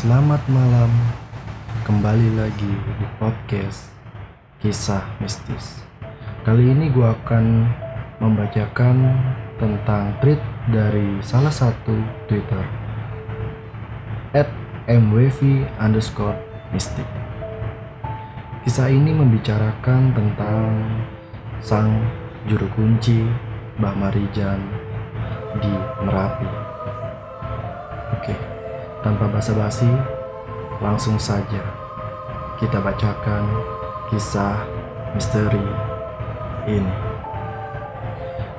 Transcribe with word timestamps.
Selamat 0.00 0.40
malam, 0.48 0.88
kembali 1.84 2.32
lagi 2.40 2.72
di 2.72 3.06
podcast 3.20 3.92
Kisah 4.64 5.04
Mistis. 5.20 5.84
Kali 6.40 6.72
ini 6.72 6.88
gue 6.88 7.04
akan 7.04 7.68
membacakan 8.16 8.96
tentang 9.60 10.16
tweet 10.24 10.40
dari 10.72 11.20
salah 11.20 11.52
satu 11.52 11.92
Twitter 12.32 12.64
at 14.32 14.48
mwv 14.88 15.68
underscore 15.76 16.40
mistik. 16.72 17.04
Kisah 18.64 18.88
ini 18.88 19.12
membicarakan 19.12 20.16
tentang 20.16 20.80
sang 21.60 21.92
juru 22.48 22.72
kunci 22.72 23.28
Mbah 23.76 24.00
Marijan 24.00 24.64
di 25.60 25.76
Merapi. 26.00 26.48
Oke, 28.16 28.59
tanpa 29.00 29.24
basa-basi, 29.32 29.88
langsung 30.80 31.16
saja 31.16 31.60
kita 32.60 32.76
bacakan 32.76 33.44
kisah 34.12 34.60
misteri 35.16 35.64
ini 36.68 36.96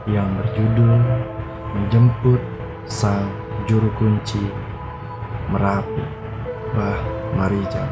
yang 0.10 0.26
berjudul 0.42 0.98
Menjemput 1.72 2.42
Sang 2.90 3.30
Juru 3.70 3.88
Kunci 3.96 4.42
Merapi 5.54 6.04
Bah 6.74 7.00
Marijan. 7.38 7.90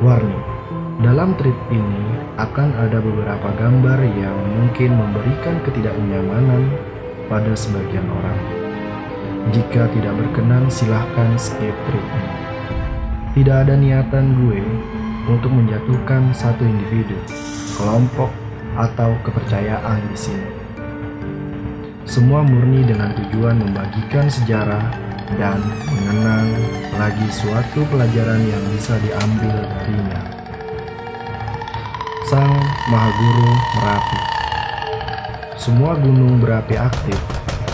Warning, 0.00 0.44
dalam 1.02 1.34
trip 1.40 1.56
ini 1.74 2.04
akan 2.38 2.68
ada 2.78 3.02
beberapa 3.02 3.48
gambar 3.58 3.98
yang 4.14 4.36
mungkin 4.60 4.92
memberikan 4.94 5.56
ketidaknyamanan 5.66 6.95
pada 7.26 7.52
sebagian 7.54 8.06
orang. 8.10 8.40
Jika 9.54 9.86
tidak 9.94 10.14
berkenan, 10.18 10.66
silahkan 10.66 11.38
skip 11.38 11.74
ini. 11.90 12.24
Tidak 13.36 13.56
ada 13.68 13.74
niatan 13.78 14.34
gue 14.42 14.58
untuk 15.30 15.52
menjatuhkan 15.54 16.34
satu 16.34 16.66
individu, 16.66 17.14
kelompok, 17.78 18.32
atau 18.76 19.16
kepercayaan 19.24 20.00
di 20.12 20.18
sini. 20.18 20.48
Semua 22.06 22.44
murni 22.44 22.86
dengan 22.86 23.10
tujuan 23.16 23.58
membagikan 23.58 24.30
sejarah 24.30 24.94
dan 25.40 25.58
mengenang 25.90 26.48
lagi 26.94 27.26
suatu 27.34 27.82
pelajaran 27.90 28.46
yang 28.46 28.64
bisa 28.70 28.94
diambil 29.02 29.54
darinya. 29.74 30.22
Sang 32.26 32.54
Maha 32.90 33.10
Guru 33.10 33.50
Merapi 33.78 34.35
Semua 35.66 35.98
gunung 35.98 36.38
berapi 36.38 36.78
aktif 36.78 37.18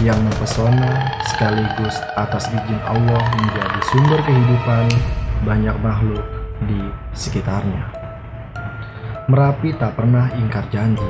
yang 0.00 0.16
mempesona 0.24 1.12
sekaligus 1.28 1.92
atas 2.16 2.48
izin 2.48 2.80
Allah 2.88 3.20
menjadi 3.36 3.80
sumber 3.92 4.16
kehidupan 4.24 4.88
banyak 5.44 5.76
makhluk 5.84 6.24
di 6.64 6.88
sekitarnya. 7.12 7.92
Merapi 9.28 9.76
tak 9.76 10.00
pernah 10.00 10.32
ingkar 10.40 10.72
janji. 10.72 11.04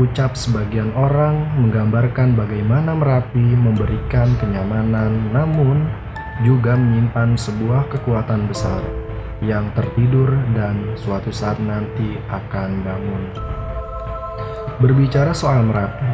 Ucap 0.00 0.32
sebagian 0.32 0.96
orang 0.96 1.60
menggambarkan 1.60 2.40
bagaimana 2.40 2.96
Merapi 2.96 3.52
memberikan 3.52 4.32
kenyamanan 4.40 5.12
namun 5.28 5.92
juga 6.40 6.72
menyimpan 6.72 7.36
sebuah 7.36 7.92
kekuatan 7.92 8.48
besar 8.48 8.80
yang 9.44 9.68
tertidur 9.76 10.40
dan 10.56 10.96
suatu 10.96 11.28
saat 11.28 11.60
nanti 11.60 12.16
akan 12.32 12.80
bangun. 12.80 13.24
Berbicara 14.80 15.36
soal 15.36 15.68
Merapi, 15.68 16.08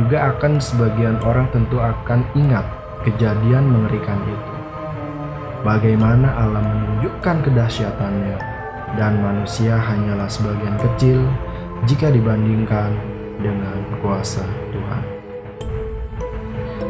juga 0.00 0.32
akan 0.32 0.56
sebagian 0.56 1.20
orang 1.22 1.44
tentu 1.52 1.76
akan 1.76 2.24
ingat 2.32 2.64
kejadian 3.04 3.68
mengerikan 3.68 4.16
itu. 4.24 4.54
Bagaimana 5.60 6.32
alam 6.40 6.64
menunjukkan 6.64 7.44
kedahsyatannya 7.44 8.38
dan 8.96 9.20
manusia 9.20 9.76
hanyalah 9.76 10.30
sebagian 10.30 10.78
kecil 10.80 11.20
jika 11.84 12.08
dibandingkan 12.08 12.96
dengan 13.44 13.76
kuasa 14.00 14.46
Tuhan. 14.72 15.04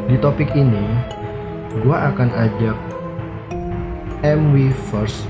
Di 0.06 0.16
topik 0.22 0.54
ini, 0.54 0.86
gua 1.82 2.14
akan 2.14 2.30
ajak 2.30 2.78
MW 4.22 4.70
First 4.92 5.26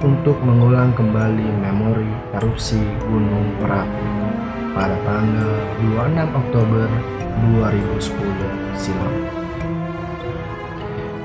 untuk 0.00 0.40
mengulang 0.40 0.96
kembali 0.96 1.48
memori 1.60 2.08
erupsi 2.36 2.80
Gunung 3.08 3.60
Merapi 3.60 4.25
pada 4.76 4.92
tanggal 5.08 5.52
26 5.88 6.36
Oktober 6.36 6.88
2010 7.56 8.76
silam 8.76 9.14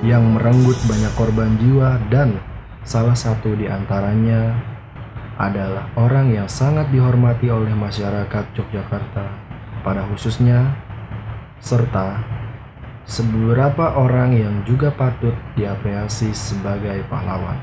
yang 0.07 0.23
merenggut 0.39 0.79
banyak 0.87 1.13
korban 1.19 1.59
jiwa 1.59 1.99
dan 2.07 2.39
salah 2.87 3.11
satu 3.11 3.51
di 3.59 3.67
antaranya 3.67 4.55
adalah 5.35 5.91
orang 5.99 6.31
yang 6.31 6.47
sangat 6.47 6.87
dihormati 6.95 7.51
oleh 7.51 7.75
masyarakat 7.75 8.55
Yogyakarta 8.55 9.25
pada 9.83 10.07
khususnya 10.07 10.71
serta 11.59 12.23
seberapa 13.03 13.99
orang 13.99 14.31
yang 14.31 14.55
juga 14.63 14.95
patut 14.95 15.35
diapresiasi 15.59 16.31
sebagai 16.31 17.03
pahlawan. 17.11 17.59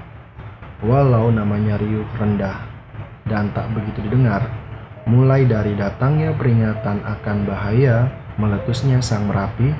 Walau 0.85 1.33
namanya 1.33 1.81
riuh 1.81 2.07
rendah 2.21 2.61
dan 3.27 3.51
tak 3.57 3.67
begitu 3.75 4.05
didengar, 4.07 4.47
mulai 5.09 5.49
dari 5.49 5.73
datangnya 5.73 6.37
peringatan 6.37 7.01
akan 7.01 7.49
bahaya 7.49 8.13
meletusnya 8.37 9.01
sang 9.01 9.25
Merapi 9.25 9.73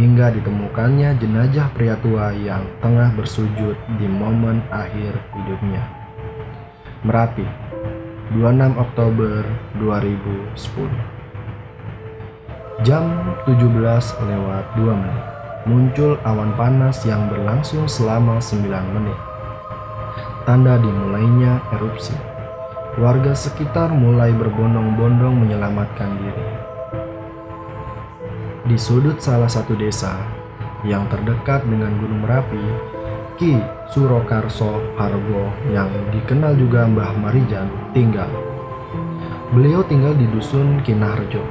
hingga 0.00 0.32
ditemukannya 0.34 1.20
jenazah 1.20 1.68
pria 1.76 1.94
tua 2.00 2.32
yang 2.32 2.64
tengah 2.80 3.12
bersujud 3.14 3.76
di 4.00 4.06
momen 4.08 4.64
akhir 4.72 5.20
hidupnya. 5.36 5.84
Merapi, 7.04 7.44
26 8.32 8.80
Oktober 8.80 9.44
2010. 9.76 10.88
Jam 12.82 13.04
17 13.44 14.16
lewat 14.18 14.64
2 14.80 14.96
menit. 14.96 15.24
Muncul 15.64 16.20
awan 16.24 16.56
panas 16.56 17.04
yang 17.04 17.28
berlangsung 17.28 17.84
selama 17.84 18.40
9 18.40 18.96
menit. 18.96 19.18
Tanda 20.48 20.80
dimulainya 20.80 21.60
erupsi. 21.76 22.33
Warga 22.94 23.34
sekitar 23.34 23.90
mulai 23.90 24.30
berbondong-bondong 24.30 25.34
menyelamatkan 25.34 26.14
diri. 26.14 26.46
Di 28.70 28.78
sudut 28.78 29.18
salah 29.18 29.50
satu 29.50 29.74
desa 29.74 30.14
yang 30.86 31.02
terdekat 31.10 31.66
dengan 31.66 31.90
Gunung 31.98 32.22
Merapi, 32.22 32.62
Ki 33.34 33.58
Surokarso 33.90 34.94
Harbo 34.94 35.50
yang 35.74 35.90
dikenal 36.14 36.54
juga 36.54 36.86
Mbah 36.86 37.18
Marijan 37.18 37.66
tinggal. 37.90 38.30
Beliau 39.50 39.82
tinggal 39.90 40.14
di 40.14 40.30
dusun 40.30 40.78
Kinarjo, 40.86 41.42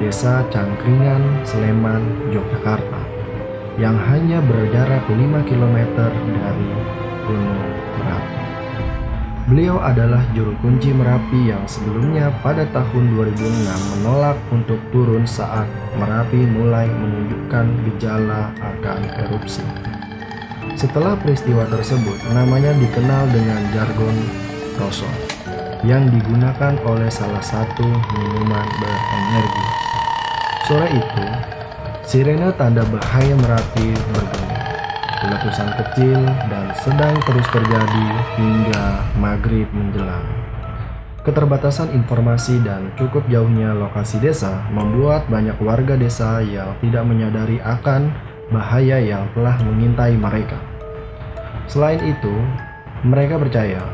desa 0.00 0.48
Cangkringan, 0.48 1.44
Sleman, 1.44 2.32
Yogyakarta, 2.32 3.04
yang 3.76 4.00
hanya 4.08 4.40
berjarak 4.48 5.04
5 5.12 5.44
km 5.44 5.76
dari 6.24 6.68
Gunung 7.28 7.68
Merapi. 8.00 8.59
Beliau 9.48 9.80
adalah 9.80 10.20
juru 10.36 10.52
kunci 10.60 10.92
Merapi 10.92 11.48
yang 11.48 11.64
sebelumnya 11.64 12.28
pada 12.44 12.68
tahun 12.76 13.16
2006 13.16 13.40
menolak 13.96 14.36
untuk 14.52 14.76
turun 14.92 15.24
saat 15.24 15.64
Merapi 15.96 16.44
mulai 16.44 16.84
menunjukkan 16.84 17.66
gejala 17.88 18.52
akan 18.60 19.00
erupsi. 19.24 19.64
Setelah 20.76 21.16
peristiwa 21.16 21.64
tersebut, 21.72 22.20
namanya 22.36 22.76
dikenal 22.76 23.32
dengan 23.32 23.60
jargon 23.72 24.16
rosol 24.76 25.12
yang 25.84 26.08
digunakan 26.12 26.76
oleh 26.84 27.08
salah 27.08 27.40
satu 27.40 27.84
minuman 28.16 28.68
berenergi. 28.76 29.66
Sore 30.68 30.88
itu, 30.92 31.26
sirene 32.04 32.52
tanda 32.60 32.84
bahaya 32.84 33.32
Merapi 33.32 33.96
berbunyi. 34.12 34.49
Letusan 35.20 35.68
kecil 35.76 36.16
dan 36.48 36.72
sedang 36.80 37.12
terus 37.28 37.44
terjadi 37.52 38.08
hingga 38.40 39.04
maghrib 39.20 39.68
menjelang. 39.68 40.24
Keterbatasan 41.20 41.92
informasi 41.92 42.56
dan 42.64 42.88
cukup 42.96 43.28
jauhnya 43.28 43.76
lokasi 43.76 44.16
desa 44.16 44.64
membuat 44.72 45.28
banyak 45.28 45.60
warga 45.60 46.00
desa 46.00 46.40
yang 46.40 46.72
tidak 46.80 47.04
menyadari 47.04 47.60
akan 47.60 48.08
bahaya 48.48 48.96
yang 48.96 49.28
telah 49.36 49.60
mengintai 49.60 50.16
mereka. 50.16 50.56
Selain 51.68 52.00
itu, 52.00 52.32
mereka 53.04 53.36
percaya 53.36 53.84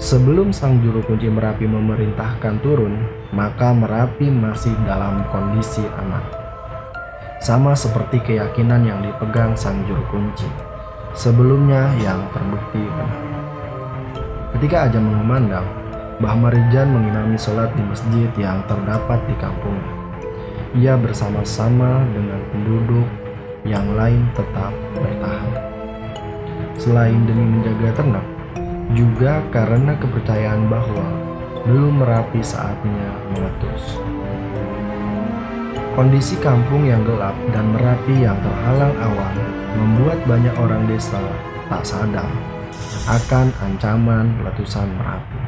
sebelum 0.00 0.56
sang 0.56 0.80
juru 0.80 1.04
kunci 1.04 1.28
Merapi 1.28 1.68
memerintahkan 1.68 2.64
turun, 2.64 2.96
maka 3.36 3.76
Merapi 3.76 4.32
masih 4.32 4.72
dalam 4.88 5.20
kondisi 5.28 5.84
aman 6.00 6.45
sama 7.46 7.78
seperti 7.78 8.18
keyakinan 8.26 8.82
yang 8.82 8.98
dipegang 9.06 9.54
sang 9.54 9.86
juru 9.86 10.02
kunci 10.10 10.50
sebelumnya 11.14 11.94
yang 12.02 12.26
terbukti 12.34 12.82
benar. 12.82 13.22
Ketika 14.58 14.90
aja 14.90 14.98
mengumandang, 14.98 15.62
Mbah 16.18 16.34
Marijan 16.42 16.90
mengimami 16.90 17.38
sholat 17.38 17.70
di 17.78 17.86
masjid 17.86 18.26
yang 18.34 18.66
terdapat 18.66 19.22
di 19.30 19.34
kampungnya. 19.38 19.94
Ia 20.74 20.98
bersama-sama 20.98 22.02
dengan 22.10 22.42
penduduk 22.50 23.06
yang 23.62 23.94
lain 23.94 24.26
tetap 24.34 24.74
bertahan. 24.98 25.54
Selain 26.74 27.16
demi 27.30 27.46
menjaga 27.46 28.02
ternak, 28.02 28.26
juga 28.98 29.38
karena 29.54 29.94
kepercayaan 30.02 30.66
bahwa 30.66 31.06
belum 31.62 32.02
merapi 32.02 32.42
saatnya 32.42 33.14
meletus. 33.30 34.15
Kondisi 35.96 36.36
kampung 36.44 36.84
yang 36.84 37.08
gelap 37.08 37.32
dan 37.56 37.72
Merapi 37.72 38.20
yang 38.20 38.36
terhalang 38.44 38.92
awan 39.00 39.32
membuat 39.80 40.20
banyak 40.28 40.52
orang 40.60 40.84
desa 40.84 41.16
tak 41.72 41.88
sadar 41.88 42.28
akan 43.08 43.48
ancaman 43.64 44.28
letusan 44.44 44.92
Merapi. 44.92 45.40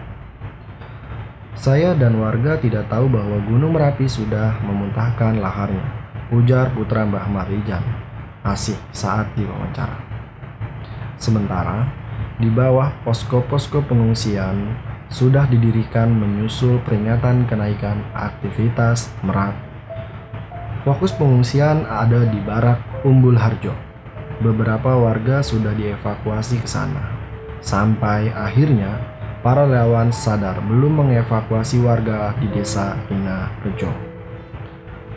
Saya 1.53 1.93
dan 1.93 2.17
warga 2.17 2.56
tidak 2.56 2.89
tahu 2.89 3.12
bahwa 3.12 3.45
Gunung 3.45 3.77
Merapi 3.77 4.09
sudah 4.09 4.56
memuntahkan 4.65 5.37
laharnya, 5.37 5.85
ujar 6.33 6.73
putra 6.73 7.05
Mbah 7.05 7.29
Marijan, 7.29 7.85
asih 8.41 8.81
saat 8.89 9.29
diwawancara. 9.37 10.00
Sementara, 11.21 11.93
di 12.41 12.49
bawah 12.49 12.89
posko-posko 13.05 13.85
pengungsian 13.85 14.81
sudah 15.12 15.45
didirikan 15.45 16.09
menyusul 16.09 16.81
peringatan 16.89 17.45
kenaikan 17.45 18.00
aktivitas 18.17 19.12
Merapi 19.21 19.68
Fokus 20.88 21.12
pengungsian 21.12 21.85
ada 21.85 22.25
di 22.25 22.40
Barak 22.40 23.05
Umbul 23.05 23.37
Harjo. 23.37 23.76
Beberapa 24.40 24.96
warga 24.96 25.44
sudah 25.44 25.76
dievakuasi 25.76 26.64
ke 26.64 26.69
sana. 26.70 27.12
Sampai 27.61 28.32
akhirnya, 28.32 28.96
para 29.44 29.69
relawan 29.69 30.08
sadar 30.08 30.56
belum 30.64 31.05
mengevakuasi 31.05 31.85
warga 31.85 32.32
di 32.40 32.49
desa 32.56 32.96
Ina 33.12 33.52
Rejo. 33.61 33.93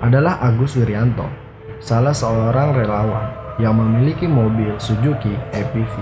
Adalah 0.03 0.43
Agus 0.43 0.75
Wirianto, 0.75 1.31
salah 1.79 2.11
seorang 2.11 2.75
relawan 2.75 3.31
yang 3.55 3.79
memiliki 3.79 4.27
mobil 4.27 4.75
Suzuki 4.75 5.31
EPV 5.55 5.95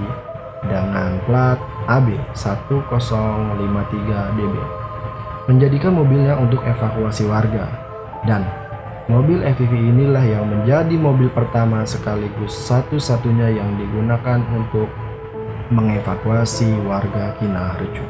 dengan 0.66 1.22
plat 1.30 1.62
AB 1.86 2.18
1053DB. 2.34 4.56
Menjadikan 5.46 5.94
mobilnya 5.94 6.42
untuk 6.42 6.66
evakuasi 6.66 7.30
warga 7.30 7.70
dan 8.26 8.50
Mobil 9.10 9.42
EVV 9.42 9.74
inilah 9.74 10.22
yang 10.22 10.46
menjadi 10.46 10.94
mobil 10.94 11.34
pertama 11.34 11.82
sekaligus 11.82 12.54
satu-satunya 12.54 13.58
yang 13.58 13.74
digunakan 13.82 14.38
untuk 14.54 14.86
mengevakuasi 15.74 16.70
warga 16.86 17.34
Kinaharjo. 17.42 18.06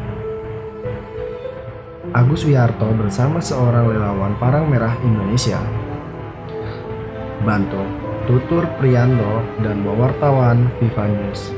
Agus 2.11 2.43
Wiarto 2.43 2.91
bersama 2.99 3.39
seorang 3.39 3.87
relawan 3.87 4.35
Parang 4.43 4.67
Merah 4.67 4.99
Indonesia, 4.99 5.63
Banto, 7.47 7.79
Tutur 8.27 8.67
Priyanto, 8.75 9.39
dan 9.63 9.87
wartawan 9.87 10.67
Viva 10.83 11.07
News, 11.07 11.55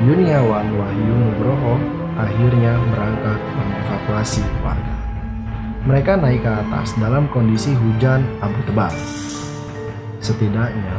Yuniawan 0.00 0.64
Wahyu 0.72 1.12
Nugroho 1.12 1.76
akhirnya 2.16 2.80
berangkat 2.88 3.40
mengevakuasi 3.52 4.40
warga. 4.64 4.97
Mereka 5.86 6.18
naik 6.18 6.42
ke 6.42 6.50
atas 6.50 6.98
dalam 6.98 7.30
kondisi 7.30 7.70
hujan 7.76 8.26
abu 8.42 8.58
tebal. 8.66 8.90
Setidaknya, 10.18 10.96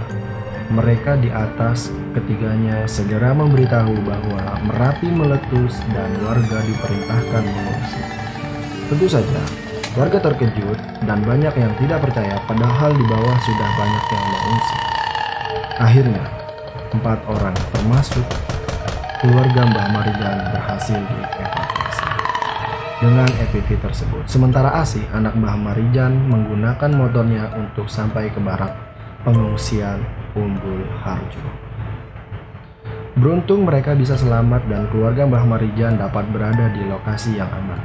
mereka 0.71 1.19
di 1.19 1.27
atas 1.27 1.91
ketiganya 2.15 2.87
segera 2.87 3.35
memberitahu 3.35 3.99
bahwa 4.05 4.39
Merapi 4.69 5.09
meletus 5.09 5.81
dan 5.91 6.09
warga 6.21 6.59
diperintahkan 6.61 7.43
mengungsi. 7.43 8.01
Tentu 8.91 9.07
saja, 9.09 9.41
warga 9.97 10.19
terkejut 10.21 10.77
dan 11.07 11.25
banyak 11.25 11.55
yang 11.57 11.73
tidak 11.81 11.99
percaya 12.05 12.37
padahal 12.45 12.91
di 12.93 13.05
bawah 13.07 13.37
sudah 13.39 13.69
banyak 13.75 14.05
yang 14.13 14.25
mengungsi. 14.29 14.77
Akhirnya, 15.79 16.25
empat 16.93 17.19
orang 17.27 17.55
termasuk 17.73 18.25
keluarga 19.23 19.61
Mbah 19.67 19.87
Marijan 19.95 20.37
berhasil 20.53 20.99
dievakuasi 20.99 21.58
dengan 22.99 23.27
EPV 23.27 23.79
tersebut. 23.79 24.27
Sementara 24.27 24.75
Asih, 24.75 25.03
anak 25.15 25.35
Mbah 25.39 25.55
Marijan, 25.55 26.27
menggunakan 26.27 26.91
motornya 26.91 27.47
untuk 27.55 27.87
sampai 27.87 28.27
ke 28.27 28.39
barak 28.43 28.75
pengungsian 29.23 30.03
Umbul 30.35 30.83
Harjo. 30.99 31.43
Beruntung 33.15 33.67
mereka 33.67 33.95
bisa 33.95 34.19
selamat 34.19 34.67
dan 34.67 34.87
keluarga 34.91 35.23
Mbah 35.27 35.45
Marijan 35.47 35.95
dapat 35.95 36.27
berada 36.31 36.71
di 36.75 36.83
lokasi 36.87 37.39
yang 37.39 37.49
aman. 37.51 37.79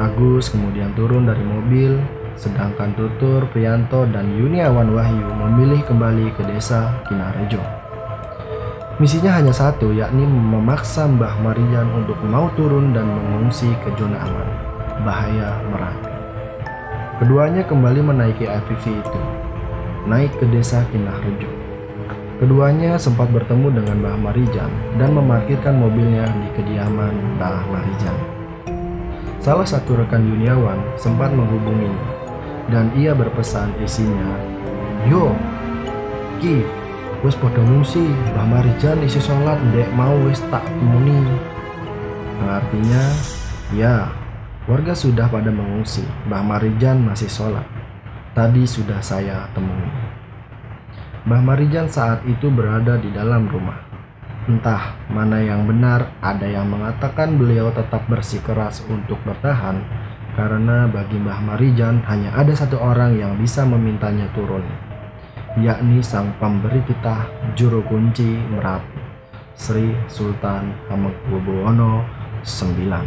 Agus 0.00 0.48
kemudian 0.48 0.96
turun 0.96 1.28
dari 1.28 1.44
mobil, 1.44 2.00
sedangkan 2.34 2.96
Tutur, 2.96 3.44
Prianto, 3.52 4.08
dan 4.08 4.32
Yuniawan 4.40 4.88
Wahyu 4.88 5.28
memilih 5.36 5.84
kembali 5.84 6.32
ke 6.32 6.42
desa 6.48 6.96
Kinarejo. 7.06 7.81
Misinya 9.02 9.34
hanya 9.34 9.50
satu, 9.50 9.90
yakni 9.90 10.22
memaksa 10.22 11.10
Mbah 11.10 11.42
Marian 11.42 11.90
untuk 11.90 12.14
mau 12.22 12.46
turun 12.54 12.94
dan 12.94 13.10
mengungsi 13.10 13.66
ke 13.82 13.90
zona 13.98 14.14
aman, 14.14 14.48
bahaya 15.02 15.58
Merapi. 15.74 16.14
Keduanya 17.18 17.66
kembali 17.66 17.98
menaiki 17.98 18.46
AVV 18.46 19.02
itu, 19.02 19.20
naik 20.06 20.30
ke 20.38 20.46
desa 20.54 20.86
Kinahrejo. 20.94 21.50
Keduanya 22.38 22.94
sempat 22.94 23.26
bertemu 23.34 23.74
dengan 23.74 24.06
Mbah 24.06 24.18
Marijan 24.22 24.70
dan 25.02 25.18
memarkirkan 25.18 25.82
mobilnya 25.82 26.22
di 26.38 26.62
kediaman 26.62 27.42
Mbah 27.42 27.58
Marijan. 27.74 28.18
Salah 29.42 29.66
satu 29.66 29.98
rekan 29.98 30.22
Yuniawan 30.22 30.78
sempat 30.94 31.34
menghubunginya 31.34 32.06
dan 32.70 32.94
ia 32.94 33.18
berpesan 33.18 33.74
isinya, 33.82 34.30
Yo, 35.10 35.34
Ki, 36.38 36.81
wis 37.22 37.38
padha 37.38 37.62
ngungsi. 37.62 38.02
Mbah 38.34 38.46
Marijan 38.50 38.98
isi 39.06 39.22
sholat 39.22 39.58
ndek 39.70 39.90
mau 39.94 40.14
wis 40.26 40.42
tak 40.50 40.66
muni 40.82 41.22
nah, 42.42 42.58
artinya 42.58 43.04
ya 43.70 44.10
warga 44.66 44.92
sudah 44.92 45.30
pada 45.30 45.54
mengungsi. 45.54 46.02
Mbah 46.26 46.42
Marijan 46.42 47.06
masih 47.06 47.30
sholat. 47.30 47.64
Tadi 48.34 48.66
sudah 48.66 48.98
saya 48.98 49.46
temui. 49.54 49.90
Mbah 51.22 51.42
Marijan 51.46 51.86
saat 51.86 52.26
itu 52.26 52.50
berada 52.50 52.98
di 52.98 53.14
dalam 53.14 53.46
rumah. 53.46 53.78
Entah 54.50 54.98
mana 55.06 55.38
yang 55.38 55.70
benar 55.70 56.18
ada 56.18 56.42
yang 56.42 56.66
mengatakan 56.66 57.38
beliau 57.38 57.70
tetap 57.70 58.02
bersikeras 58.10 58.82
untuk 58.90 59.22
bertahan 59.22 59.78
karena 60.34 60.90
bagi 60.90 61.22
Mbah 61.22 61.40
Marijan 61.46 62.02
hanya 62.10 62.34
ada 62.34 62.50
satu 62.50 62.82
orang 62.82 63.14
yang 63.14 63.38
bisa 63.38 63.62
memintanya 63.62 64.26
turun 64.34 64.66
yakni 65.60 66.00
sang 66.00 66.32
pemberi 66.40 66.80
titah 66.88 67.28
juru 67.52 67.84
kunci 67.84 68.40
Merapi, 68.48 68.96
Sri 69.52 69.92
Sultan 70.08 70.72
Hamengkubuwono 70.88 72.00
IX. 72.40 73.04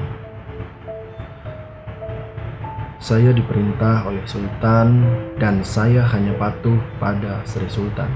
Saya 3.02 3.34
diperintah 3.34 4.06
oleh 4.06 4.22
Sultan 4.30 5.02
dan 5.42 5.66
saya 5.66 6.06
hanya 6.14 6.38
patuh 6.38 6.78
pada 7.02 7.42
Sri 7.50 7.66
Sultan. 7.66 8.10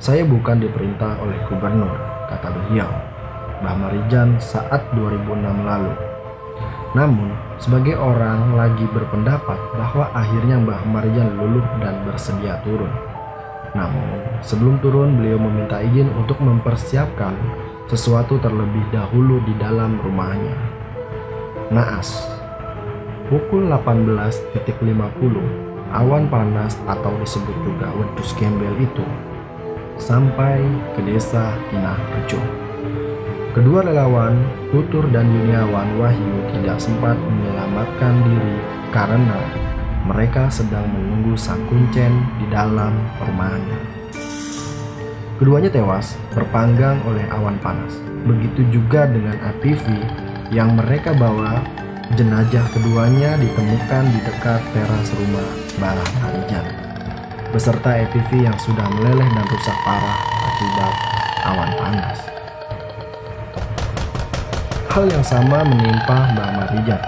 Saya 0.00 0.24
bukan 0.24 0.60
diperintah 0.60 1.20
oleh 1.20 1.36
gubernur, 1.48 1.92
kata 2.32 2.48
beliau, 2.52 2.88
Mbah 3.60 3.76
Marijan 3.76 4.40
saat 4.40 4.88
2006 4.92 5.64
lalu. 5.64 5.92
Namun, 6.96 7.28
sebagai 7.60 7.96
orang 7.96 8.56
lagi 8.56 8.88
berpendapat 8.88 9.56
bahwa 9.76 10.08
akhirnya 10.16 10.60
Mbah 10.64 10.80
Marijan 10.88 11.36
luluh 11.36 11.64
dan 11.80 12.04
bersedia 12.08 12.60
turun. 12.64 13.05
Namun, 13.76 14.40
sebelum 14.40 14.80
turun 14.80 15.20
beliau 15.20 15.36
meminta 15.36 15.84
izin 15.84 16.08
untuk 16.16 16.40
mempersiapkan 16.40 17.36
sesuatu 17.92 18.40
terlebih 18.40 18.82
dahulu 18.88 19.44
di 19.44 19.52
dalam 19.60 20.00
rumahnya. 20.00 20.56
Naas, 21.68 22.24
pukul 23.28 23.68
18.50, 23.68 24.80
awan 25.92 26.24
panas 26.32 26.80
atau 26.88 27.12
disebut 27.20 27.56
juga 27.62 27.92
wedus 27.94 28.32
gembel 28.40 28.74
itu 28.80 29.06
sampai 29.96 30.60
ke 30.96 31.00
desa 31.04 31.56
Inah 31.72 32.00
Rejo. 32.16 32.40
Kedua 33.56 33.80
relawan, 33.80 34.36
Tutur 34.68 35.08
dan 35.08 35.32
Yuniawan 35.32 35.96
Wahyu 35.96 36.36
tidak 36.52 36.76
sempat 36.76 37.16
menyelamatkan 37.16 38.14
diri 38.28 38.56
karena 38.92 39.40
mereka 40.06 40.46
sedang 40.48 40.86
menunggu 40.86 41.34
sang 41.34 41.60
kuncen 41.66 42.22
di 42.38 42.46
dalam 42.48 42.94
perumahannya. 43.18 43.80
Keduanya 45.36 45.68
tewas 45.68 46.16
berpanggang 46.32 47.02
oleh 47.04 47.26
awan 47.34 47.60
panas. 47.60 47.98
Begitu 48.24 48.64
juga 48.72 49.04
dengan 49.04 49.36
ATV 49.52 49.84
yang 50.54 50.78
mereka 50.78 51.12
bawa. 51.12 51.60
Jenajah 52.14 52.62
keduanya 52.70 53.34
ditemukan 53.34 54.04
di 54.14 54.20
dekat 54.22 54.62
teras 54.70 55.10
rumah 55.18 55.48
Balah 55.82 56.10
Harijan 56.22 56.86
beserta 57.56 57.88
ATV 57.88 58.44
yang 58.44 58.58
sudah 58.60 58.84
meleleh 58.98 59.28
dan 59.32 59.44
rusak 59.48 59.76
parah 59.86 60.18
akibat 60.44 60.94
awan 61.46 61.70
panas. 61.78 62.18
Hal 64.92 65.04
yang 65.08 65.24
sama 65.24 65.64
menimpa 65.64 66.36
Mbak 66.36 66.50
Marijan 66.56 67.02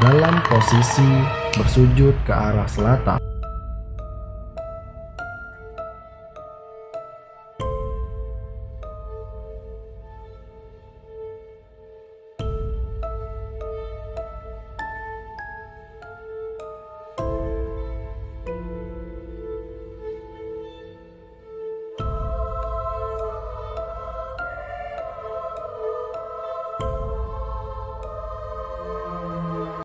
dalam 0.00 0.34
posisi 0.48 1.39
bersujud 1.54 2.14
ke 2.26 2.32
arah 2.32 2.68
selatan 2.68 3.29